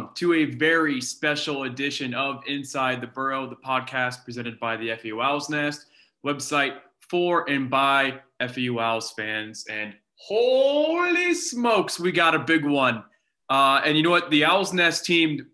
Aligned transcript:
welcome 0.00 0.14
to 0.14 0.32
a 0.32 0.46
very 0.46 0.98
special 0.98 1.64
edition 1.64 2.14
of 2.14 2.42
Inside 2.46 3.02
the 3.02 3.06
Burrow, 3.06 3.46
the 3.46 3.56
podcast 3.56 4.24
presented 4.24 4.58
by 4.58 4.74
the 4.74 4.96
FAU 4.96 5.20
Owls 5.20 5.50
Nest 5.50 5.88
website 6.24 6.78
for 7.00 7.50
and 7.50 7.68
by 7.68 8.18
FAU 8.40 8.78
Owls 8.78 9.10
fans. 9.10 9.66
And 9.68 9.92
holy 10.14 11.34
smokes, 11.34 12.00
we 12.00 12.12
got 12.12 12.34
a 12.34 12.38
big 12.38 12.64
one. 12.64 13.04
Uh, 13.50 13.82
and 13.84 13.94
you 13.94 14.02
know 14.02 14.08
what? 14.08 14.30
The 14.30 14.46
Owls 14.46 14.72
Nest 14.72 15.04
team, 15.04 15.46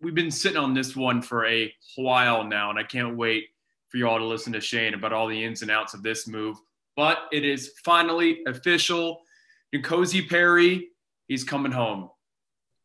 we've 0.00 0.14
been 0.14 0.30
sitting 0.30 0.56
on 0.56 0.72
this 0.72 0.96
one 0.96 1.20
for 1.20 1.44
a 1.44 1.70
while 1.96 2.42
now, 2.42 2.70
and 2.70 2.78
I 2.78 2.84
can't 2.84 3.18
wait 3.18 3.48
for 3.88 3.98
you 3.98 4.08
all 4.08 4.18
to 4.18 4.24
listen 4.24 4.54
to 4.54 4.62
Shane 4.62 4.94
about 4.94 5.12
all 5.12 5.26
the 5.26 5.44
ins 5.44 5.60
and 5.60 5.70
outs 5.70 5.92
of 5.92 6.02
this 6.02 6.26
move. 6.26 6.56
But 6.96 7.18
it 7.32 7.44
is 7.44 7.72
finally 7.84 8.40
official. 8.46 9.20
N'Kosi 9.74 10.26
Perry, 10.26 10.88
he's 11.28 11.44
coming 11.44 11.72
home 11.72 12.08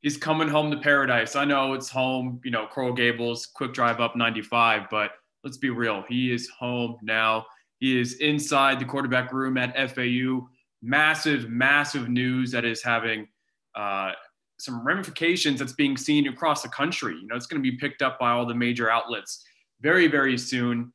he's 0.02 0.17
coming 0.17 0.48
home 0.48 0.72
to 0.72 0.77
paradise. 0.77 1.35
I 1.35 1.45
know 1.45 1.73
it's 1.73 1.90
home, 1.90 2.40
you 2.44 2.52
know, 2.52 2.67
Coral 2.67 2.94
Gables, 2.94 3.48
quick 3.48 3.73
drive 3.73 3.99
up 3.99 4.16
95, 4.16 4.84
but 4.90 5.12
let's 5.44 5.58
be 5.58 5.70
real. 5.70 6.03
He 6.08 6.31
is 6.31 6.49
home 6.49 6.98
now. 7.02 7.45
He 7.80 8.00
is 8.00 8.16
inside 8.16 8.80
the 8.80 8.86
quarterback 8.86 9.31
room 9.34 9.58
at 9.58 9.76
FAU. 9.91 10.48
Massive, 10.81 11.50
massive 11.50 12.09
news 12.09 12.52
that 12.52 12.66
is 12.66 12.84
having 12.84 13.27
uh, 13.76 14.12
some 14.58 14.86
ramifications 14.86 15.59
that's 15.59 15.73
being 15.73 15.98
seen 15.98 16.27
across 16.27 16.62
the 16.62 16.69
country. 16.69 17.16
You 17.19 17.28
know, 17.28 17.36
it's 17.36 17.47
going 17.47 17.62
to 17.62 17.72
be 17.72 17.78
picked 17.78 18.02
up 18.02 18.19
by 18.19 18.31
all 18.31 18.45
the 18.45 18.56
major 18.56 18.89
outlets 18.89 19.44
very, 19.81 20.08
very 20.08 20.38
soon. 20.38 20.94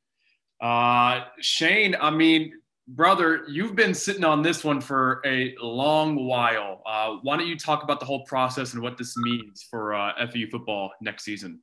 Uh, 0.61 1.25
Shane, 1.41 1.97
I 2.01 2.11
mean, 2.11 2.53
brother, 2.91 3.45
you've 3.49 3.77
been 3.77 3.95
sitting 3.95 4.25
on 4.25 4.43
this 4.43 4.65
one 4.65 4.81
for 4.81 5.23
a 5.25 5.55
long 5.61 6.27
while. 6.27 6.83
Uh, 6.85 7.17
why 7.23 7.37
don't 7.37 7.47
you 7.47 7.57
talk 7.57 7.83
about 7.83 8.01
the 8.01 8.07
whole 8.07 8.25
process 8.25 8.75
and 8.75 8.83
what 8.83 8.99
this 8.99 9.17
means 9.17 9.67
for 9.71 9.95
uh, 9.95 10.13
FAU 10.27 10.47
football 10.51 10.91
next 11.01 11.25
season? 11.25 11.61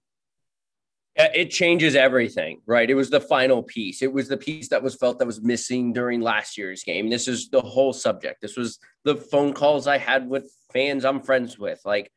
It 1.16 1.50
changes 1.50 1.96
everything, 1.96 2.62
right? 2.68 2.88
It 2.88 2.94
was 2.94 3.10
the 3.10 3.20
final 3.20 3.64
piece. 3.64 4.04
It 4.04 4.14
was 4.14 4.28
the 4.28 4.38
piece 4.38 4.70
that 4.70 4.84
was 4.84 4.96
felt 4.96 5.18
that 5.18 5.26
was 5.26 5.42
missing 5.42 5.92
during 5.92 6.22
last 6.22 6.60
year's 6.60 6.84
game. 6.84 7.10
This 7.10 7.28
is 7.28 7.50
the 7.50 7.62
whole 7.62 7.92
subject. 7.92 8.40
This 8.40 8.56
was 8.56 8.78
the 9.04 9.16
phone 9.16 9.54
calls 9.54 9.88
I 9.88 9.98
had 9.98 10.30
with 10.30 10.52
fans 10.72 11.06
I'm 11.06 11.22
friends 11.22 11.58
with. 11.58 11.82
Like 11.86 12.12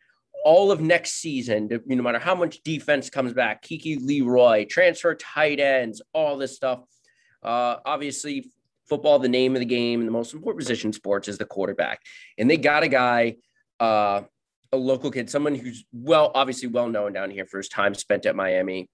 all 0.45 0.71
of 0.71 0.83
next 0.83 1.13
season, 1.13 1.71
no 1.87 2.03
matter 2.03 2.19
how 2.19 2.35
much 2.35 2.63
defense 2.63 3.09
comes 3.09 3.33
back, 3.33 3.63
Kiki 3.63 3.97
Leroy, 3.97 4.67
transfer 4.67 5.15
tight 5.15 5.61
ends, 5.61 6.03
all 6.13 6.37
this 6.37 6.55
stuff. 6.55 6.81
Uh, 7.43 7.77
obviously, 7.87 8.51
football, 8.91 9.19
the 9.19 9.29
name 9.29 9.55
of 9.55 9.61
the 9.61 9.67
game, 9.67 10.01
and 10.01 10.09
the 10.09 10.13
most 10.13 10.35
important 10.35 10.61
position 10.61 10.89
in 10.89 10.93
sports 10.93 11.29
is 11.29 11.39
the 11.39 11.47
quarterback. 11.47 12.01
And 12.37 12.51
they 12.51 12.59
got 12.59 12.83
a 12.83 12.89
guy, 12.89 13.37
uh, 13.79 14.23
a 14.73 14.77
local 14.77 15.11
kid, 15.11 15.31
someone 15.31 15.55
who's 15.55 15.85
well, 15.93 16.31
obviously 16.35 16.69
well 16.69 16.89
known 16.89 17.13
down 17.13 17.31
here 17.31 17.47
for 17.47 17.57
his 17.57 17.69
time 17.69 17.95
spent 17.95 18.27
at 18.27 18.37
Miami, 18.37 18.91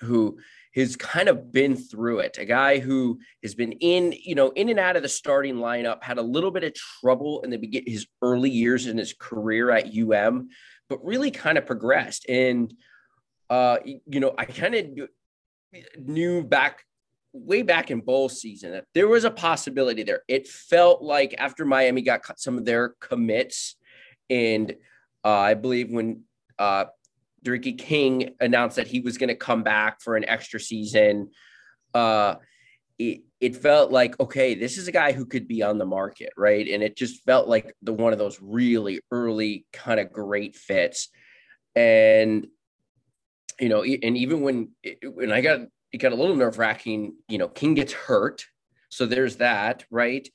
who 0.00 0.38
has 0.74 0.96
kind 0.96 1.28
of 1.28 1.52
been 1.52 1.76
through 1.76 2.18
it. 2.18 2.36
A 2.36 2.44
guy 2.44 2.80
who 2.80 3.20
has 3.42 3.54
been 3.54 3.72
in, 3.72 4.12
you 4.12 4.34
know, 4.34 4.50
in 4.50 4.68
and 4.68 4.80
out 4.80 4.96
of 4.96 5.02
the 5.02 5.08
starting 5.08 5.56
lineup, 5.56 6.02
had 6.02 6.18
a 6.18 6.22
little 6.22 6.50
bit 6.50 6.64
of 6.64 6.74
trouble 6.74 7.42
in 7.42 7.50
the 7.50 7.56
begin 7.56 7.84
his 7.86 8.06
early 8.20 8.50
years 8.50 8.86
in 8.86 8.98
his 8.98 9.14
career 9.18 9.70
at 9.70 9.96
UM, 9.96 10.48
but 10.88 11.04
really 11.04 11.30
kind 11.30 11.56
of 11.56 11.64
progressed. 11.64 12.28
And 12.28 12.74
uh, 13.48 13.78
you 13.84 14.20
know, 14.20 14.34
I 14.36 14.44
kind 14.46 14.74
of 14.74 15.08
knew 15.98 16.42
back 16.42 16.84
way 17.34 17.62
back 17.62 17.90
in 17.90 18.00
bowl 18.00 18.28
season 18.28 18.70
that 18.70 18.84
there 18.94 19.08
was 19.08 19.24
a 19.24 19.30
possibility 19.30 20.04
there. 20.04 20.22
It 20.28 20.46
felt 20.46 21.02
like 21.02 21.34
after 21.36 21.64
Miami 21.64 22.00
got 22.00 22.38
some 22.38 22.56
of 22.56 22.64
their 22.64 22.94
commits, 23.00 23.76
and 24.30 24.74
uh, 25.24 25.28
I 25.28 25.54
believe 25.54 25.90
when 25.90 26.22
uh, 26.58 26.86
King 27.44 28.34
announced 28.40 28.76
that 28.76 28.86
he 28.86 29.00
was 29.00 29.18
going 29.18 29.28
to 29.28 29.34
come 29.34 29.62
back 29.62 30.00
for 30.00 30.16
an 30.16 30.26
extra 30.28 30.60
season, 30.60 31.30
uh, 31.92 32.36
it, 32.98 33.22
it 33.40 33.56
felt 33.56 33.90
like 33.90 34.18
okay, 34.20 34.54
this 34.54 34.78
is 34.78 34.86
a 34.86 34.92
guy 34.92 35.12
who 35.12 35.26
could 35.26 35.48
be 35.48 35.62
on 35.62 35.78
the 35.78 35.84
market, 35.84 36.32
right? 36.36 36.66
And 36.68 36.82
it 36.82 36.96
just 36.96 37.24
felt 37.24 37.48
like 37.48 37.74
the 37.82 37.92
one 37.92 38.12
of 38.12 38.18
those 38.18 38.38
really 38.40 39.00
early 39.10 39.66
kind 39.72 39.98
of 39.98 40.12
great 40.12 40.54
fits, 40.54 41.08
and 41.74 42.46
you 43.58 43.68
know, 43.68 43.82
and 43.82 44.16
even 44.16 44.40
when 44.40 44.70
when 45.02 45.32
I 45.32 45.40
got 45.40 45.60
it 45.94 45.98
got 45.98 46.10
a 46.10 46.16
little 46.16 46.34
nerve 46.34 46.58
wracking. 46.58 47.14
You 47.28 47.38
know, 47.38 47.46
King 47.46 47.74
gets 47.74 47.92
hurt. 47.92 48.44
So 48.88 49.06
there's 49.06 49.36
that, 49.36 49.84
right? 49.92 50.28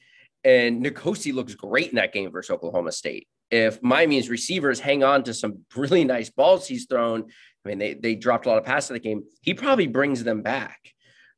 And 0.46 0.86
N'Kosi 0.86 1.34
looks 1.34 1.54
great 1.54 1.90
in 1.90 1.98
that 1.98 2.14
game 2.14 2.32
versus 2.32 2.52
Oklahoma 2.52 2.94
State. 2.94 3.28
If 3.52 3.84
Miami's 3.84 4.30
receivers 4.30 4.80
hang 4.80 5.04
on 5.04 5.24
to 5.24 5.34
some 5.34 5.66
really 5.76 6.06
nice 6.06 6.30
balls 6.30 6.66
he's 6.66 6.86
thrown, 6.86 7.26
I 7.66 7.70
mean, 7.70 7.78
they, 7.78 7.94
they 7.94 8.16
dropped 8.16 8.46
a 8.46 8.50
lot 8.50 8.58
of 8.58 8.64
passes 8.64 8.92
in 8.92 8.94
the 8.94 9.00
game, 9.02 9.24
he 9.42 9.54
probably 9.54 9.88
brings 9.88 10.24
them 10.24 10.44
back, 10.44 10.80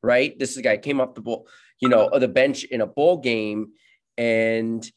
right? 0.04 0.38
This 0.38 0.52
is 0.52 0.58
a 0.58 0.62
guy 0.62 0.78
came 0.78 1.02
off 1.02 1.16
the 1.16 1.22
ball, 1.22 1.48
you 1.80 1.90
know, 1.90 2.08
the 2.20 2.28
bench 2.28 2.64
in 2.64 2.82
a 2.82 2.88
bowl 2.88 3.18
game 3.18 3.70
and, 4.20 4.88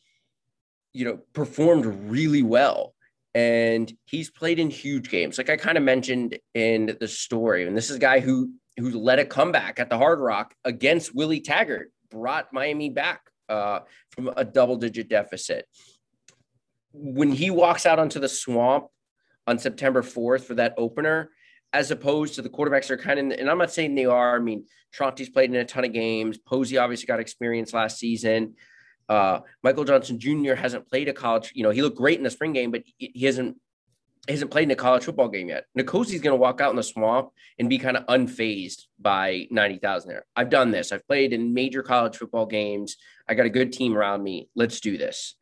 you 0.92 1.06
know, 1.06 1.20
performed 1.32 1.86
really 2.10 2.42
well 2.42 2.94
and 3.34 3.92
he's 4.04 4.30
played 4.30 4.60
in 4.60 4.70
huge 4.70 5.10
games 5.10 5.38
like 5.38 5.50
i 5.50 5.56
kind 5.56 5.76
of 5.76 5.82
mentioned 5.82 6.38
in 6.54 6.96
the 7.00 7.08
story 7.08 7.66
and 7.66 7.76
this 7.76 7.90
is 7.90 7.96
a 7.96 7.98
guy 7.98 8.20
who 8.20 8.48
who 8.76 8.90
led 8.90 9.18
a 9.18 9.24
comeback 9.24 9.78
at 9.78 9.88
the 9.88 9.98
Hard 9.98 10.20
Rock 10.20 10.54
against 10.64 11.14
Willie 11.14 11.40
Taggart, 11.40 11.92
brought 12.10 12.52
Miami 12.52 12.90
back 12.90 13.20
uh, 13.48 13.80
from 14.10 14.30
a 14.36 14.44
double 14.44 14.76
digit 14.76 15.08
deficit. 15.08 15.66
When 16.92 17.30
he 17.32 17.50
walks 17.50 17.86
out 17.86 17.98
onto 17.98 18.20
the 18.20 18.28
swamp 18.28 18.86
on 19.46 19.58
September 19.58 20.02
4th 20.02 20.42
for 20.42 20.54
that 20.54 20.74
opener, 20.76 21.30
as 21.72 21.90
opposed 21.90 22.34
to 22.34 22.42
the 22.42 22.48
quarterbacks 22.48 22.90
are 22.90 22.96
kind 22.96 23.18
of, 23.18 23.38
and 23.38 23.50
I'm 23.50 23.58
not 23.58 23.72
saying 23.72 23.94
they 23.96 24.06
are. 24.06 24.36
I 24.36 24.38
mean, 24.38 24.66
Tronti's 24.92 25.28
played 25.28 25.50
in 25.50 25.56
a 25.56 25.64
ton 25.64 25.84
of 25.84 25.92
games. 25.92 26.38
Posey 26.38 26.78
obviously 26.78 27.06
got 27.06 27.18
experience 27.18 27.74
last 27.74 27.98
season. 27.98 28.54
Uh, 29.08 29.40
Michael 29.62 29.84
Johnson 29.84 30.18
Jr. 30.18 30.54
hasn't 30.54 30.88
played 30.88 31.08
a 31.08 31.12
college. 31.12 31.50
You 31.54 31.64
know, 31.64 31.70
he 31.70 31.82
looked 31.82 31.96
great 31.96 32.16
in 32.16 32.24
the 32.24 32.30
spring 32.30 32.52
game, 32.52 32.70
but 32.70 32.84
he 32.96 33.26
hasn't 33.26 33.56
hasn't 34.32 34.50
played 34.50 34.64
in 34.64 34.70
a 34.70 34.76
college 34.76 35.04
football 35.04 35.28
game 35.28 35.48
yet. 35.48 35.66
N'Kosi's 35.78 36.20
going 36.20 36.32
to 36.32 36.40
walk 36.40 36.60
out 36.60 36.70
in 36.70 36.76
the 36.76 36.82
swamp 36.82 37.30
and 37.58 37.68
be 37.68 37.78
kind 37.78 37.96
of 37.96 38.06
unfazed 38.06 38.84
by 38.98 39.46
90,000 39.50 40.08
there. 40.08 40.24
I've 40.34 40.50
done 40.50 40.70
this. 40.70 40.92
I've 40.92 41.06
played 41.06 41.32
in 41.32 41.52
major 41.52 41.82
college 41.82 42.16
football 42.16 42.46
games. 42.46 42.96
I 43.28 43.34
got 43.34 43.46
a 43.46 43.50
good 43.50 43.72
team 43.72 43.96
around 43.96 44.22
me. 44.22 44.48
Let's 44.54 44.80
do 44.80 44.96
this. 44.96 45.36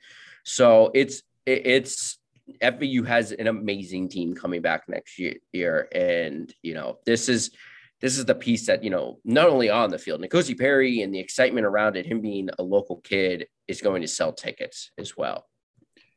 So 0.45 0.91
it's, 0.95 1.23
it's, 1.47 2.19
FAU 2.61 3.05
has 3.07 3.31
an 3.31 3.47
amazing 3.47 4.09
team 4.09 4.35
coming 4.35 4.63
back 4.63 4.89
next 4.89 5.19
year. 5.19 5.89
And, 5.95 6.53
you 6.61 6.75
know, 6.75 6.99
this 7.07 7.29
is, 7.29 7.53
this 8.01 8.19
is 8.19 8.25
the 8.25 8.35
piece 8.35 8.67
that, 8.67 8.83
you 8.83 8.91
know, 8.91 9.21
not 9.25 9.49
only 9.49 9.71
on 9.71 9.91
the 9.91 9.99
field, 9.99 10.21
N'Kosi 10.21 10.59
Perry 10.59 11.03
and 11.03 11.15
the 11.15 11.21
excitement 11.21 11.67
around 11.67 11.97
it, 11.97 12.05
him 12.05 12.21
being 12.21 12.51
a 12.59 12.63
local 12.63 12.97
kid 12.97 13.47
is 13.69 13.81
going 13.81 14.03
to 14.03 14.09
sell 14.09 14.33
tickets 14.33 14.91
as 14.99 15.17
well. 15.17 15.47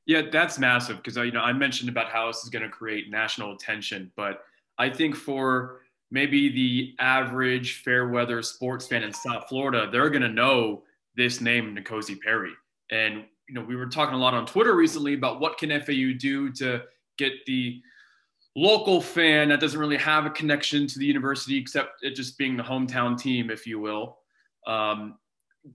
Yeah, 0.05 0.21
that's 0.31 0.59
massive 0.59 0.97
because 0.97 1.17
you 1.17 1.31
know 1.31 1.41
I 1.41 1.51
mentioned 1.53 1.89
about 1.89 2.09
how 2.09 2.27
this 2.27 2.43
is 2.43 2.49
going 2.49 2.63
to 2.63 2.69
create 2.69 3.09
national 3.09 3.53
attention, 3.53 4.11
but 4.15 4.43
I 4.77 4.89
think 4.89 5.15
for 5.15 5.81
maybe 6.11 6.49
the 6.49 6.93
average 7.03 7.81
fair 7.83 8.09
weather 8.09 8.41
sports 8.43 8.87
fan 8.87 9.03
in 9.03 9.11
South 9.11 9.49
Florida, 9.49 9.89
they're 9.91 10.09
going 10.09 10.21
to 10.21 10.29
know 10.29 10.83
this 11.15 11.41
name, 11.41 11.75
N'Kosi 11.75 12.19
Perry. 12.19 12.53
And 12.91 13.25
you 13.47 13.55
know, 13.55 13.61
we 13.61 13.75
were 13.75 13.87
talking 13.87 14.15
a 14.15 14.17
lot 14.17 14.33
on 14.33 14.45
Twitter 14.45 14.75
recently 14.75 15.13
about 15.15 15.39
what 15.39 15.57
can 15.57 15.69
FAU 15.81 16.13
do 16.19 16.51
to 16.53 16.83
get 17.17 17.33
the 17.45 17.81
local 18.55 19.01
fan 19.01 19.49
that 19.49 19.59
doesn't 19.59 19.79
really 19.79 19.97
have 19.97 20.25
a 20.25 20.29
connection 20.29 20.87
to 20.87 20.99
the 20.99 21.05
university 21.05 21.57
except 21.57 22.03
it 22.03 22.15
just 22.15 22.37
being 22.37 22.55
the 22.55 22.63
hometown 22.63 23.17
team, 23.19 23.49
if 23.49 23.65
you 23.67 23.79
will. 23.79 24.19
Um, 24.67 25.17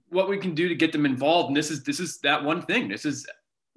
what 0.08 0.28
we 0.28 0.38
can 0.38 0.54
do 0.54 0.68
to 0.68 0.74
get 0.74 0.92
them 0.92 1.04
involved, 1.04 1.48
and 1.48 1.56
this 1.56 1.70
is 1.70 1.82
this 1.82 1.98
is 1.98 2.18
that 2.20 2.42
one 2.42 2.62
thing. 2.62 2.88
This 2.88 3.04
is 3.04 3.26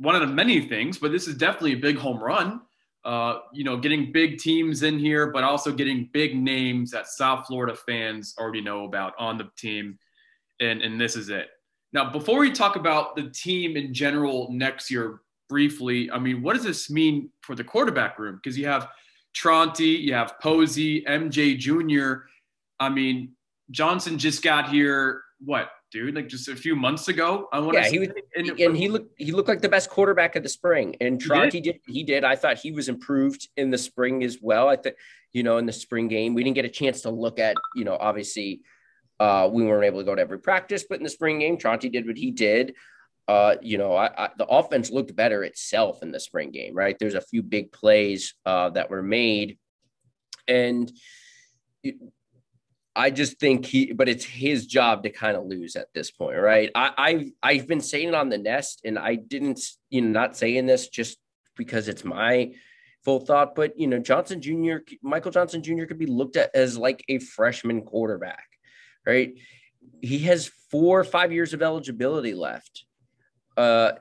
one 0.03 0.15
of 0.15 0.21
the 0.21 0.27
many 0.27 0.59
things, 0.59 0.97
but 0.97 1.11
this 1.13 1.27
is 1.29 1.35
definitely 1.35 1.73
a 1.73 1.77
big 1.77 1.97
home 1.97 2.21
run. 2.21 2.61
Uh, 3.05 3.39
you 3.53 3.63
know, 3.63 3.77
getting 3.77 4.11
big 4.11 4.38
teams 4.38 4.83
in 4.83 5.00
here, 5.00 5.31
but 5.31 5.44
also 5.44 5.71
getting 5.71 6.09
big 6.13 6.35
names 6.38 6.91
that 6.91 7.07
South 7.07 7.47
Florida 7.47 7.75
fans 7.75 8.33
already 8.38 8.61
know 8.61 8.85
about 8.85 9.13
on 9.17 9.38
the 9.38 9.50
team. 9.57 9.97
And, 10.61 10.81
and 10.81 11.00
this 11.00 11.15
is 11.15 11.29
it. 11.29 11.47
Now, 11.91 12.11
before 12.11 12.39
we 12.39 12.51
talk 12.51 12.75
about 12.75 13.15
the 13.15 13.29
team 13.29 13.75
in 13.75 13.94
general 13.94 14.50
next 14.51 14.89
year 14.89 15.21
briefly, 15.50 16.09
I 16.11 16.19
mean, 16.19 16.41
what 16.41 16.55
does 16.55 16.63
this 16.63 16.89
mean 16.89 17.29
for 17.41 17.55
the 17.55 17.63
quarterback 17.63 18.19
room? 18.19 18.39
Because 18.41 18.57
you 18.57 18.67
have 18.67 18.89
Tronti, 19.35 20.00
you 20.01 20.13
have 20.13 20.39
Posey, 20.41 21.03
MJ 21.03 21.57
Jr. 21.57 22.25
I 22.79 22.89
mean, 22.89 23.33
Johnson 23.71 24.17
just 24.17 24.44
got 24.44 24.69
here, 24.69 25.23
what, 25.44 25.69
dude, 25.93 26.15
like 26.15 26.27
just 26.27 26.49
a 26.49 26.55
few 26.55 26.75
months 26.75 27.07
ago. 27.07 27.47
I 27.53 27.59
want 27.59 27.75
yeah, 27.75 27.87
he 27.87 27.99
was, 27.99 28.09
and, 28.35 28.49
and 28.59 28.75
he 28.75 28.89
looked 28.89 29.13
he 29.17 29.31
looked 29.31 29.47
like 29.47 29.61
the 29.61 29.69
best 29.69 29.89
quarterback 29.89 30.35
of 30.35 30.43
the 30.43 30.49
spring. 30.49 30.95
And 30.99 31.21
Tronti 31.21 31.51
did. 31.51 31.63
did 31.63 31.79
he 31.87 32.03
did. 32.03 32.23
I 32.25 32.35
thought 32.35 32.57
he 32.57 32.71
was 32.71 32.89
improved 32.89 33.47
in 33.55 33.69
the 33.69 33.77
spring 33.77 34.23
as 34.23 34.39
well. 34.41 34.67
I 34.67 34.75
think 34.75 34.95
you 35.31 35.43
know 35.43 35.57
in 35.57 35.65
the 35.65 35.71
spring 35.71 36.09
game 36.09 36.33
we 36.33 36.43
didn't 36.43 36.55
get 36.55 36.65
a 36.65 36.69
chance 36.69 37.01
to 37.01 37.11
look 37.11 37.39
at 37.39 37.55
you 37.75 37.85
know 37.85 37.95
obviously 37.95 38.61
uh, 39.19 39.47
we 39.49 39.63
weren't 39.63 39.85
able 39.85 39.99
to 39.99 40.05
go 40.05 40.15
to 40.15 40.21
every 40.21 40.39
practice, 40.39 40.83
but 40.89 40.97
in 40.97 41.03
the 41.03 41.09
spring 41.09 41.39
game 41.39 41.57
Tronti 41.57 41.89
did 41.89 42.07
what 42.07 42.17
he 42.17 42.31
did. 42.31 42.73
uh, 43.27 43.55
you 43.61 43.77
know, 43.77 43.95
I, 43.95 44.25
I, 44.25 44.29
the 44.37 44.45
offense 44.47 44.91
looked 44.91 45.15
better 45.15 45.43
itself 45.43 46.03
in 46.03 46.11
the 46.11 46.19
spring 46.19 46.51
game, 46.51 46.75
right? 46.75 46.97
There's 46.99 47.13
a 47.13 47.21
few 47.21 47.41
big 47.41 47.71
plays 47.71 48.33
uh, 48.45 48.71
that 48.71 48.89
were 48.89 49.03
made, 49.03 49.57
and 50.47 50.91
I 52.95 53.09
just 53.09 53.39
think 53.39 53.65
he, 53.65 53.91
but 53.91 54.07
it's 54.07 54.23
his 54.23 54.67
job 54.67 55.03
to 55.03 55.09
kind 55.09 55.35
of 55.35 55.45
lose 55.45 55.75
at 55.75 55.87
this 55.93 56.11
point, 56.11 56.37
right? 56.37 56.69
I, 56.75 56.91
I've 56.97 57.31
I've 57.41 57.67
been 57.67 57.81
saying 57.81 58.09
it 58.09 58.15
on 58.15 58.29
the 58.29 58.37
nest, 58.37 58.81
and 58.85 58.99
I 58.99 59.15
didn't, 59.15 59.59
you 59.89 60.01
know, 60.01 60.09
not 60.09 60.37
saying 60.37 60.67
this 60.67 60.89
just 60.89 61.17
because 61.55 61.87
it's 61.87 62.03
my 62.03 62.53
full 63.03 63.19
thought, 63.19 63.55
but 63.55 63.77
you 63.79 63.87
know, 63.87 63.99
Johnson 63.99 64.41
Jr., 64.41 64.77
Michael 65.01 65.31
Johnson 65.31 65.63
Jr. 65.63 65.85
could 65.85 65.97
be 65.97 66.05
looked 66.05 66.35
at 66.35 66.51
as 66.55 66.77
like 66.77 67.03
a 67.09 67.19
freshman 67.19 67.81
quarterback, 67.81 68.45
right? 69.05 69.33
He 70.01 70.19
has 70.19 70.51
four 70.69 70.99
or 70.99 71.03
five 71.03 71.31
years 71.31 71.53
of 71.53 71.61
eligibility 71.61 72.33
left 72.33 72.85
uh, 73.57 73.93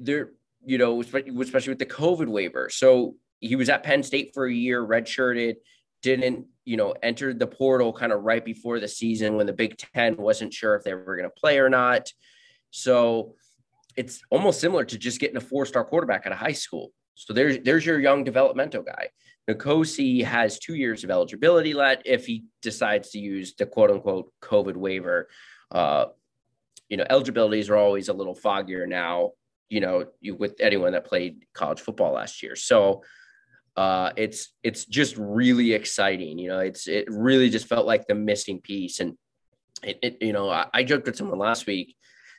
there, 0.00 0.30
you 0.64 0.78
know, 0.78 1.00
especially 1.00 1.70
with 1.70 1.78
the 1.78 1.86
COVID 1.86 2.28
waiver. 2.28 2.68
So 2.70 3.16
he 3.38 3.56
was 3.56 3.68
at 3.68 3.82
Penn 3.82 4.02
State 4.02 4.32
for 4.34 4.46
a 4.46 4.52
year, 4.52 4.84
redshirted, 4.84 5.56
didn't, 6.02 6.46
you 6.64 6.76
know, 6.76 6.94
entered 7.02 7.38
the 7.38 7.46
portal 7.46 7.92
kind 7.92 8.12
of 8.12 8.22
right 8.22 8.44
before 8.44 8.80
the 8.80 8.88
season 8.88 9.36
when 9.36 9.46
the 9.46 9.52
Big 9.52 9.76
Ten 9.76 10.16
wasn't 10.16 10.52
sure 10.52 10.74
if 10.74 10.84
they 10.84 10.94
were 10.94 11.16
going 11.16 11.28
to 11.28 11.40
play 11.40 11.58
or 11.58 11.68
not. 11.68 12.12
So 12.70 13.34
it's 13.96 14.22
almost 14.30 14.60
similar 14.60 14.84
to 14.84 14.98
just 14.98 15.20
getting 15.20 15.36
a 15.36 15.40
four-star 15.40 15.84
quarterback 15.84 16.26
at 16.26 16.32
a 16.32 16.36
high 16.36 16.52
school. 16.52 16.92
So 17.14 17.32
there's 17.32 17.58
there's 17.58 17.84
your 17.84 18.00
young 18.00 18.24
developmental 18.24 18.82
guy. 18.82 19.08
N'Kosi 19.48 20.24
has 20.24 20.58
two 20.58 20.74
years 20.74 21.04
of 21.04 21.10
eligibility 21.10 21.74
left 21.74 22.02
if 22.04 22.26
he 22.26 22.44
decides 22.62 23.10
to 23.10 23.18
use 23.18 23.54
the 23.54 23.66
quote 23.66 23.90
unquote 23.90 24.32
COVID 24.40 24.76
waiver. 24.76 25.28
Uh, 25.70 26.06
you 26.88 26.96
know, 26.96 27.04
eligibilities 27.10 27.68
are 27.68 27.76
always 27.76 28.08
a 28.08 28.12
little 28.12 28.34
foggier 28.34 28.88
now, 28.88 29.32
you 29.68 29.80
know, 29.80 30.06
you, 30.20 30.34
with 30.34 30.56
anyone 30.60 30.92
that 30.92 31.04
played 31.04 31.44
college 31.52 31.80
football 31.80 32.12
last 32.12 32.42
year. 32.42 32.56
So 32.56 33.02
uh, 33.76 34.10
it's 34.16 34.52
it's 34.62 34.84
just 34.84 35.16
really 35.16 35.72
exciting. 35.72 36.38
You 36.38 36.48
know, 36.48 36.58
it's 36.58 36.88
it 36.88 37.06
really 37.08 37.50
just 37.50 37.66
felt 37.66 37.86
like 37.86 38.06
the 38.06 38.14
missing 38.14 38.60
piece. 38.60 39.00
And 39.00 39.16
it, 39.82 39.98
it 40.02 40.16
you 40.20 40.32
know, 40.32 40.50
I, 40.50 40.66
I, 40.74 40.82
joked 40.82 41.06
with 41.06 41.16
someone 41.16 41.38
last 41.38 41.66
week, 41.66 41.96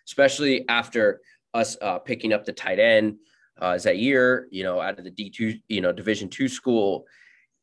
especially 0.07 0.68
after 0.68 1.22
us 1.54 1.78
uh, 1.81 2.00
picking 2.00 2.33
up 2.33 2.45
the 2.45 2.54
tight 2.54 2.80
end 2.80 3.18
uh, 3.60 3.78
Zaire, 3.78 4.48
you 4.51 4.63
know, 4.63 4.80
out 4.80 5.00
of 5.00 5.06
the 5.06 5.12
D 5.12 5.30
two, 5.30 5.57
you 5.68 5.81
know, 5.81 5.92
Division 5.92 6.30
two 6.30 6.48
school. 6.48 7.06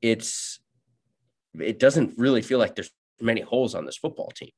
It's 0.01 0.61
it 1.59 1.79
doesn't 1.79 2.19
really 2.19 2.43
feel 2.43 2.59
like 2.59 2.75
there's 2.75 2.91
many 3.21 3.41
holes 3.41 3.75
on 3.75 3.85
this 3.85 3.97
football 3.97 4.31
team 4.35 4.51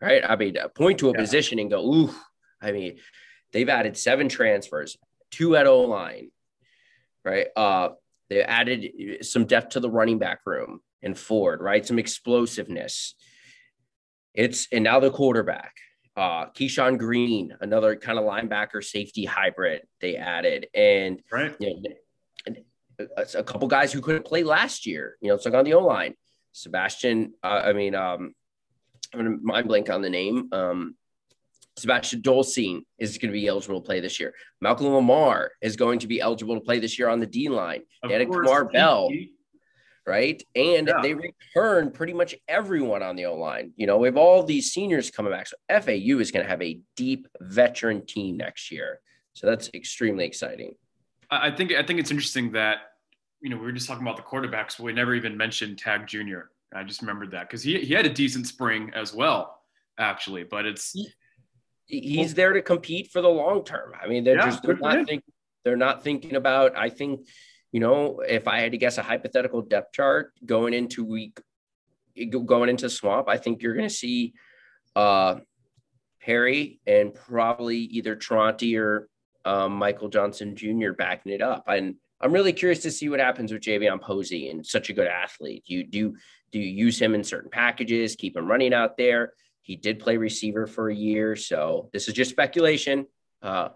right? 0.00 0.22
I 0.26 0.36
mean, 0.36 0.56
point 0.74 0.98
to 1.00 1.10
a 1.10 1.12
yeah. 1.12 1.20
position 1.20 1.58
and 1.58 1.70
go, 1.70 1.84
ooh, 1.84 2.14
I 2.60 2.72
mean, 2.72 2.98
they've 3.52 3.68
added 3.68 3.96
seven 3.96 4.28
transfers, 4.28 4.96
two 5.30 5.56
at 5.56 5.66
O 5.66 5.82
line, 5.82 6.30
right? 7.24 7.48
Uh, 7.54 7.90
they 8.30 8.42
added 8.42 9.24
some 9.26 9.44
depth 9.44 9.70
to 9.70 9.80
the 9.80 9.90
running 9.90 10.18
back 10.18 10.40
room 10.46 10.80
and 11.02 11.18
Ford, 11.18 11.60
right? 11.60 11.84
Some 11.84 11.98
explosiveness. 11.98 13.14
It's 14.32 14.68
and 14.72 14.84
now 14.84 15.00
the 15.00 15.10
quarterback, 15.10 15.74
uh, 16.16 16.46
Keyshawn 16.46 16.96
Green, 16.96 17.56
another 17.60 17.96
kind 17.96 18.18
of 18.18 18.24
linebacker 18.24 18.82
safety 18.82 19.24
hybrid 19.24 19.82
they 20.00 20.16
added, 20.16 20.68
and 20.72 21.20
right, 21.32 21.54
you 21.58 21.82
know, 22.46 22.54
a, 23.16 23.38
a, 23.38 23.42
couple 23.42 23.66
guys 23.66 23.92
who 23.92 24.00
couldn't 24.00 24.24
play 24.24 24.44
last 24.44 24.86
year. 24.86 25.16
You 25.20 25.28
know, 25.28 25.34
it's 25.34 25.44
like 25.44 25.54
on 25.54 25.64
the 25.64 25.74
O 25.74 25.80
line, 25.80 26.14
Sebastian. 26.52 27.34
Uh, 27.42 27.62
I 27.64 27.72
mean, 27.72 27.96
um, 27.96 28.34
I'm 29.12 29.20
going 29.20 29.38
to 29.38 29.44
mind 29.44 29.66
blank 29.66 29.90
on 29.90 30.02
the 30.02 30.10
name. 30.10 30.48
Um, 30.52 30.94
Sebastian 31.80 32.20
Dolcine 32.20 32.82
is 32.98 33.16
going 33.16 33.32
to 33.32 33.38
be 33.38 33.46
eligible 33.46 33.80
to 33.80 33.86
play 33.86 34.00
this 34.00 34.20
year. 34.20 34.34
Malcolm 34.60 34.88
Lamar 34.88 35.52
is 35.62 35.76
going 35.76 35.98
to 36.00 36.06
be 36.06 36.20
eligible 36.20 36.54
to 36.54 36.60
play 36.60 36.78
this 36.78 36.98
year 36.98 37.08
on 37.08 37.20
the 37.20 37.26
D 37.26 37.48
line. 37.48 37.82
They 38.02 38.12
had 38.12 38.72
Bell, 38.72 39.10
right? 40.06 40.42
And 40.54 40.88
yeah. 40.88 41.00
they 41.02 41.14
return 41.14 41.90
pretty 41.90 42.12
much 42.12 42.34
everyone 42.48 43.02
on 43.02 43.16
the 43.16 43.26
O 43.26 43.34
line. 43.34 43.72
You 43.76 43.86
know, 43.86 43.96
we 43.96 44.08
have 44.08 44.16
all 44.16 44.42
these 44.42 44.72
seniors 44.72 45.10
coming 45.10 45.32
back. 45.32 45.48
So 45.48 45.56
FAU 45.70 46.18
is 46.18 46.30
going 46.30 46.44
to 46.44 46.50
have 46.50 46.62
a 46.62 46.80
deep 46.96 47.26
veteran 47.40 48.04
team 48.04 48.36
next 48.36 48.70
year. 48.70 49.00
So 49.32 49.46
that's 49.46 49.70
extremely 49.72 50.26
exciting. 50.26 50.74
I 51.30 51.50
think 51.50 51.72
I 51.72 51.82
think 51.82 52.00
it's 52.00 52.10
interesting 52.10 52.52
that 52.52 52.78
you 53.40 53.48
know 53.48 53.56
we 53.56 53.62
were 53.62 53.72
just 53.72 53.86
talking 53.86 54.02
about 54.02 54.16
the 54.16 54.22
quarterbacks, 54.22 54.76
but 54.76 54.80
we 54.80 54.92
never 54.92 55.14
even 55.14 55.36
mentioned 55.36 55.78
Tag 55.78 56.06
Jr. 56.06 56.50
I 56.74 56.82
just 56.82 57.00
remembered 57.00 57.30
that 57.30 57.48
because 57.48 57.62
he, 57.62 57.80
he 57.80 57.94
had 57.94 58.04
a 58.04 58.10
decent 58.10 58.46
spring 58.46 58.90
as 58.94 59.14
well, 59.14 59.62
actually. 59.98 60.44
But 60.44 60.66
it's 60.66 60.94
he's 61.90 62.34
there 62.34 62.52
to 62.52 62.62
compete 62.62 63.10
for 63.10 63.20
the 63.20 63.28
long 63.28 63.64
term. 63.64 63.92
I 64.00 64.06
mean, 64.06 64.24
they're 64.24 64.36
yeah, 64.36 64.46
just 64.46 64.62
they're 64.62 64.76
not 64.76 65.06
think, 65.06 65.24
they're 65.64 65.76
not 65.76 66.02
thinking 66.04 66.36
about. 66.36 66.76
I 66.76 66.88
think 66.88 67.26
you 67.72 67.80
know, 67.80 68.20
if 68.20 68.48
I 68.48 68.60
had 68.60 68.72
to 68.72 68.78
guess 68.78 68.98
a 68.98 69.02
hypothetical 69.02 69.62
depth 69.62 69.92
chart 69.92 70.32
going 70.44 70.74
into 70.74 71.04
week 71.04 71.40
going 72.28 72.68
into 72.68 72.90
swamp, 72.90 73.28
I 73.28 73.36
think 73.36 73.62
you're 73.62 73.74
going 73.74 73.88
to 73.88 73.94
see 73.94 74.34
uh, 74.96 75.36
Perry 76.20 76.80
and 76.86 77.14
probably 77.14 77.78
either 77.78 78.16
Tronti 78.16 78.78
or 78.78 79.08
um, 79.44 79.72
Michael 79.76 80.08
Johnson 80.08 80.56
Jr. 80.56 80.92
backing 80.92 81.32
it 81.32 81.40
up. 81.40 81.64
And 81.66 81.96
I'm 82.20 82.32
really 82.32 82.52
curious 82.52 82.80
to 82.80 82.90
see 82.90 83.08
what 83.08 83.20
happens 83.20 83.52
with 83.52 83.62
Javion 83.62 84.00
Posey 84.00 84.50
and 84.50 84.66
such 84.66 84.90
a 84.90 84.92
good 84.92 85.06
athlete. 85.06 85.64
Do 85.66 85.74
you 85.74 85.86
do 85.86 86.16
do 86.52 86.58
you 86.58 86.66
use 86.66 87.00
him 87.00 87.14
in 87.14 87.24
certain 87.24 87.50
packages? 87.50 88.16
Keep 88.16 88.36
him 88.36 88.46
running 88.46 88.74
out 88.74 88.96
there. 88.96 89.32
He 89.62 89.76
did 89.76 90.00
play 90.00 90.16
receiver 90.16 90.66
for 90.66 90.90
a 90.90 90.94
year, 90.94 91.36
so 91.36 91.90
this 91.92 92.08
is 92.08 92.14
just 92.14 92.30
speculation. 92.30 93.06
Uh, 93.42 93.68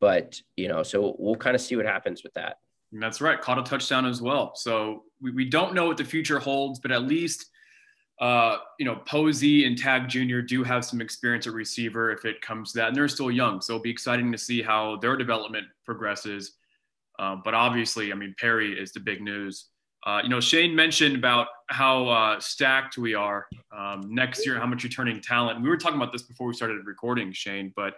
but 0.00 0.40
you 0.56 0.68
know, 0.68 0.82
so 0.82 1.14
we'll 1.18 1.36
kind 1.36 1.54
of 1.54 1.60
see 1.60 1.76
what 1.76 1.86
happens 1.86 2.22
with 2.22 2.34
that. 2.34 2.58
And 2.92 3.02
that's 3.02 3.20
right. 3.20 3.40
Caught 3.40 3.58
a 3.58 3.62
touchdown 3.62 4.04
as 4.04 4.20
well. 4.20 4.52
So 4.54 5.04
we, 5.20 5.30
we 5.30 5.44
don't 5.44 5.74
know 5.74 5.86
what 5.86 5.96
the 5.96 6.04
future 6.04 6.38
holds, 6.38 6.78
but 6.78 6.92
at 6.92 7.02
least 7.02 7.46
uh, 8.22 8.58
you 8.78 8.84
know, 8.84 8.94
Posey 8.94 9.64
and 9.66 9.76
Tag 9.76 10.08
Jr. 10.08 10.40
do 10.40 10.62
have 10.62 10.84
some 10.84 11.00
experience 11.00 11.48
at 11.48 11.52
receiver 11.52 12.12
if 12.12 12.24
it 12.24 12.40
comes 12.40 12.70
to 12.72 12.78
that, 12.78 12.88
and 12.88 12.96
they're 12.96 13.08
still 13.08 13.32
young, 13.32 13.60
so 13.60 13.74
it'll 13.74 13.82
be 13.82 13.90
exciting 13.90 14.30
to 14.30 14.38
see 14.38 14.62
how 14.62 14.96
their 14.98 15.16
development 15.16 15.66
progresses. 15.84 16.52
Uh, 17.18 17.36
but 17.42 17.52
obviously, 17.52 18.12
I 18.12 18.14
mean, 18.14 18.34
Perry 18.38 18.78
is 18.78 18.92
the 18.92 19.00
big 19.00 19.22
news. 19.22 19.70
Uh, 20.04 20.20
you 20.22 20.28
know, 20.28 20.40
Shane 20.40 20.74
mentioned 20.74 21.16
about 21.16 21.46
how 21.68 22.08
uh, 22.08 22.40
stacked 22.40 22.98
we 22.98 23.14
are 23.14 23.46
um, 23.76 24.02
next 24.08 24.44
year, 24.44 24.58
how 24.58 24.66
much 24.66 24.82
returning 24.82 25.20
talent. 25.20 25.62
We 25.62 25.68
were 25.68 25.76
talking 25.76 25.96
about 25.96 26.12
this 26.12 26.22
before 26.22 26.48
we 26.48 26.54
started 26.54 26.84
recording, 26.84 27.32
Shane, 27.32 27.72
but 27.76 27.94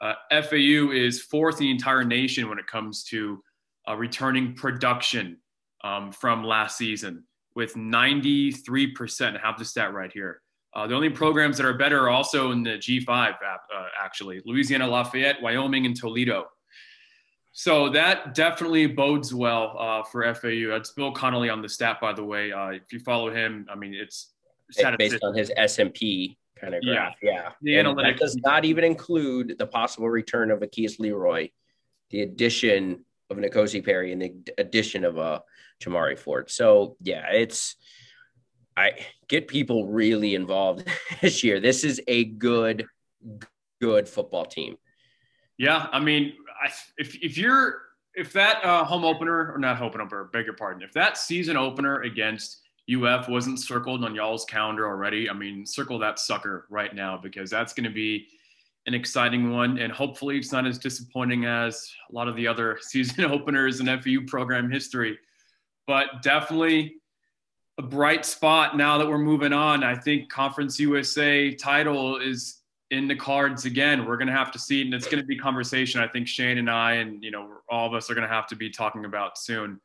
uh, 0.00 0.14
FAU 0.30 0.92
is 0.92 1.20
fourth 1.20 1.56
in 1.56 1.66
the 1.66 1.70
entire 1.70 2.04
nation 2.04 2.48
when 2.48 2.58
it 2.58 2.66
comes 2.66 3.02
to 3.04 3.42
uh, 3.88 3.96
returning 3.96 4.54
production 4.54 5.38
um, 5.82 6.12
from 6.12 6.44
last 6.44 6.78
season 6.78 7.24
with 7.56 7.74
93%. 7.74 9.36
I 9.36 9.46
have 9.46 9.58
the 9.58 9.64
stat 9.64 9.92
right 9.92 10.12
here. 10.12 10.40
Uh, 10.72 10.86
the 10.86 10.94
only 10.94 11.10
programs 11.10 11.56
that 11.56 11.66
are 11.66 11.74
better 11.74 12.04
are 12.04 12.10
also 12.10 12.52
in 12.52 12.62
the 12.62 12.78
G5, 12.78 13.08
app, 13.08 13.62
actually 14.00 14.40
Louisiana 14.46 14.86
Lafayette, 14.86 15.42
Wyoming, 15.42 15.84
and 15.84 15.96
Toledo. 15.96 16.46
So 17.52 17.88
that 17.90 18.34
definitely 18.34 18.86
bodes 18.86 19.34
well 19.34 19.76
uh, 19.78 20.02
for 20.04 20.22
FAU. 20.34 20.68
That's 20.68 20.92
Bill 20.92 21.12
Connelly 21.12 21.50
on 21.50 21.62
the 21.62 21.68
stat, 21.68 22.00
by 22.00 22.12
the 22.12 22.24
way. 22.24 22.52
Uh, 22.52 22.68
if 22.68 22.92
you 22.92 23.00
follow 23.00 23.30
him, 23.32 23.66
I 23.70 23.74
mean, 23.74 23.94
it's, 23.94 24.32
based 24.98 25.24
on 25.24 25.36
his 25.36 25.50
S&P 25.56 26.38
kind 26.60 26.74
of 26.74 26.82
graph. 26.82 27.16
Yeah, 27.22 27.30
yeah. 27.30 27.48
The 27.62 27.78
and 27.78 27.88
analytics 27.88 28.18
does 28.18 28.36
not 28.36 28.64
even 28.64 28.84
include 28.84 29.56
the 29.58 29.66
possible 29.66 30.08
return 30.08 30.50
of 30.50 30.60
Akileis 30.60 31.00
Leroy, 31.00 31.50
the 32.10 32.22
addition 32.22 33.04
of 33.30 33.36
N'Kosi 33.36 33.84
Perry, 33.84 34.12
and 34.12 34.22
the 34.22 34.34
addition 34.58 35.04
of 35.04 35.18
uh, 35.18 35.40
Jamari 35.80 36.18
Ford. 36.18 36.50
So 36.50 36.96
yeah, 37.00 37.30
it's 37.32 37.76
I 38.76 38.92
get 39.28 39.48
people 39.48 39.86
really 39.86 40.34
involved 40.34 40.86
this 41.20 41.42
year. 41.42 41.60
This 41.60 41.84
is 41.84 42.00
a 42.06 42.24
good, 42.24 42.86
good 43.80 44.08
football 44.08 44.46
team. 44.46 44.76
Yeah, 45.58 45.88
I 45.92 46.00
mean, 46.00 46.34
If 46.98 47.16
if 47.22 47.38
you're 47.38 47.82
if 48.14 48.32
that 48.32 48.64
uh, 48.64 48.84
home 48.84 49.04
opener 49.04 49.52
or 49.52 49.58
not 49.58 49.76
home 49.76 49.92
opener, 49.94 50.24
beg 50.24 50.46
your 50.46 50.54
pardon, 50.54 50.82
if 50.82 50.92
that 50.92 51.16
season 51.16 51.56
opener 51.56 52.02
against 52.02 52.60
UF 52.92 53.28
wasn't 53.28 53.60
circled 53.60 54.04
on 54.04 54.14
y'all's 54.14 54.44
calendar 54.44 54.86
already, 54.86 55.30
I 55.30 55.32
mean, 55.32 55.64
circle 55.64 55.98
that 56.00 56.18
sucker 56.18 56.66
right 56.70 56.94
now 56.94 57.16
because 57.16 57.50
that's 57.50 57.72
going 57.72 57.84
to 57.84 57.90
be 57.90 58.26
an 58.86 58.94
exciting 58.94 59.50
one, 59.52 59.78
and 59.78 59.92
hopefully 59.92 60.38
it's 60.38 60.52
not 60.52 60.66
as 60.66 60.78
disappointing 60.78 61.44
as 61.44 61.92
a 62.10 62.14
lot 62.14 62.28
of 62.28 62.36
the 62.36 62.48
other 62.48 62.78
season 62.82 63.24
openers 63.24 63.80
in 63.80 63.86
FAU 63.86 64.26
program 64.26 64.70
history. 64.70 65.18
But 65.86 66.22
definitely 66.22 66.96
a 67.78 67.82
bright 67.82 68.24
spot 68.24 68.76
now 68.76 68.98
that 68.98 69.08
we're 69.08 69.18
moving 69.18 69.52
on. 69.52 69.82
I 69.84 69.96
think 69.96 70.30
Conference 70.30 70.78
USA 70.80 71.54
title 71.54 72.18
is 72.18 72.59
in 72.90 73.08
the 73.08 73.16
cards 73.16 73.64
again. 73.64 74.04
We're 74.04 74.16
going 74.16 74.28
to 74.28 74.34
have 74.34 74.50
to 74.52 74.58
see, 74.58 74.82
and 74.82 74.92
it's 74.92 75.06
going 75.06 75.20
to 75.20 75.26
be 75.26 75.36
conversation. 75.36 76.00
I 76.00 76.08
think 76.08 76.26
Shane 76.26 76.58
and 76.58 76.70
I, 76.70 76.94
and 76.94 77.22
you 77.22 77.30
know, 77.30 77.48
all 77.68 77.86
of 77.86 77.94
us 77.94 78.10
are 78.10 78.14
going 78.14 78.26
to 78.26 78.34
have 78.34 78.46
to 78.48 78.56
be 78.56 78.70
talking 78.70 79.04
about 79.04 79.38
soon. 79.38 79.80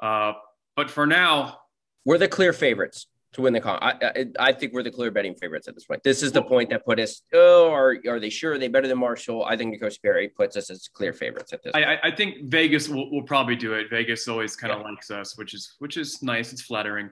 Uh, 0.00 0.32
but 0.76 0.90
for 0.90 1.06
now, 1.06 1.58
we're 2.04 2.18
the 2.18 2.28
clear 2.28 2.52
favorites. 2.52 3.06
to 3.34 3.42
win 3.42 3.52
the 3.52 3.60
con. 3.60 3.78
I, 3.82 3.92
I, 4.00 4.26
I 4.38 4.52
think 4.52 4.72
we're 4.72 4.82
the 4.82 4.90
clear 4.90 5.10
betting 5.10 5.34
favorites 5.34 5.68
at 5.68 5.74
this 5.74 5.84
point. 5.84 6.02
This 6.02 6.22
is 6.22 6.32
the 6.32 6.42
point 6.42 6.70
that 6.70 6.84
put 6.84 6.98
us. 6.98 7.22
Oh, 7.32 7.70
are 7.70 7.96
are 8.08 8.18
they 8.18 8.30
sure? 8.30 8.52
Are 8.54 8.58
they 8.58 8.68
better 8.68 8.88
than 8.88 8.98
Marshall? 8.98 9.44
I 9.44 9.56
think 9.56 9.74
N'Kosi 9.74 10.00
Perry 10.02 10.28
puts 10.28 10.56
us 10.56 10.70
as 10.70 10.88
clear 10.88 11.12
favorites 11.12 11.52
at 11.52 11.62
this. 11.62 11.72
I, 11.74 11.98
I 12.02 12.10
think 12.10 12.44
Vegas 12.44 12.88
will, 12.88 13.10
will 13.10 13.22
probably 13.22 13.56
do 13.56 13.74
it. 13.74 13.90
Vegas 13.90 14.26
always 14.28 14.56
kind 14.56 14.72
of 14.72 14.80
yeah. 14.80 14.86
likes 14.86 15.10
us, 15.10 15.36
which 15.36 15.54
is 15.54 15.74
which 15.80 15.96
is 15.96 16.22
nice. 16.22 16.52
It's 16.52 16.62
flattering. 16.62 17.10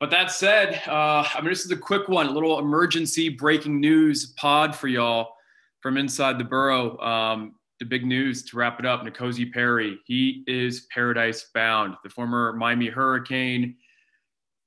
But 0.00 0.10
that 0.10 0.30
said, 0.30 0.80
uh, 0.86 1.24
I 1.34 1.40
mean, 1.40 1.50
this 1.50 1.64
is 1.64 1.70
a 1.72 1.76
quick 1.76 2.08
one, 2.08 2.26
a 2.26 2.30
little 2.30 2.58
emergency 2.58 3.28
breaking 3.28 3.80
news 3.80 4.26
pod 4.36 4.74
for 4.74 4.88
y'all 4.88 5.34
from 5.80 5.96
inside 5.96 6.38
the 6.38 6.44
burrow. 6.44 6.98
Um, 6.98 7.54
the 7.80 7.84
big 7.84 8.04
news 8.04 8.42
to 8.44 8.56
wrap 8.56 8.78
it 8.78 8.86
up: 8.86 9.04
N'Kosi 9.04 9.52
Perry, 9.52 9.98
he 10.04 10.44
is 10.46 10.86
paradise 10.92 11.46
bound. 11.54 11.94
The 12.04 12.10
former 12.10 12.52
Miami 12.52 12.88
Hurricane 12.88 13.76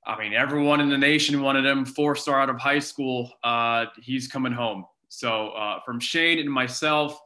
I 0.06 0.18
mean, 0.18 0.34
everyone 0.34 0.82
in 0.82 0.90
the 0.90 0.98
nation 0.98 1.42
wanted 1.42 1.66
him 1.66 1.86
four 1.86 2.16
star 2.16 2.42
out 2.42 2.50
of 2.50 2.60
high 2.60 2.80
school. 2.80 3.32
Uh, 3.44 3.86
he's 4.02 4.28
coming 4.28 4.52
home. 4.52 4.86
So, 5.10 5.50
uh, 5.50 5.80
from 5.82 6.00
Shane 6.00 6.40
and 6.40 6.50
myself, 6.50 7.20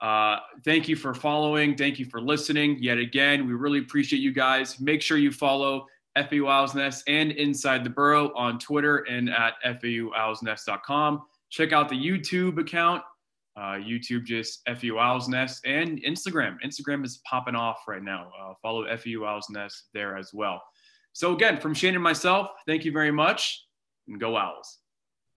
uh, 0.00 0.36
thank 0.64 0.88
you 0.88 0.96
for 0.96 1.14
following. 1.14 1.74
Thank 1.74 1.98
you 1.98 2.04
for 2.04 2.20
listening. 2.20 2.78
Yet 2.80 2.98
again, 2.98 3.46
we 3.46 3.54
really 3.54 3.78
appreciate 3.78 4.20
you 4.20 4.32
guys. 4.32 4.78
Make 4.78 5.00
sure 5.00 5.16
you 5.16 5.32
follow 5.32 5.86
FAU 6.26 6.46
Owls 6.46 6.74
Nest 6.74 7.04
and 7.06 7.32
Inside 7.32 7.84
the 7.84 7.90
Burrow 7.90 8.32
on 8.34 8.58
Twitter 8.58 8.98
and 9.10 9.30
at 9.30 9.54
FAUOwlsNest.com. 9.64 11.22
Check 11.50 11.72
out 11.72 11.88
the 11.88 11.96
YouTube 11.96 12.58
account. 12.58 13.02
Uh, 13.56 13.74
YouTube 13.74 14.24
just 14.24 14.62
FAU 14.66 14.98
Owls 14.98 15.28
Nest 15.28 15.66
and 15.66 16.00
Instagram. 16.04 16.56
Instagram 16.64 17.04
is 17.04 17.20
popping 17.28 17.56
off 17.56 17.78
right 17.88 18.02
now. 18.02 18.30
Uh, 18.40 18.54
follow 18.62 18.84
FAU 18.96 19.24
Owls 19.24 19.48
Nest 19.50 19.88
there 19.92 20.16
as 20.16 20.30
well. 20.32 20.62
So 21.12 21.34
again, 21.34 21.60
from 21.60 21.74
Shane 21.74 21.94
and 21.94 22.02
myself, 22.02 22.50
thank 22.66 22.84
you 22.84 22.92
very 22.92 23.10
much 23.10 23.64
and 24.06 24.20
go 24.20 24.36
Owls. 24.36 24.77